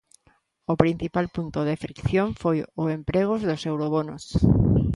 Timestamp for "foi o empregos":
2.41-3.41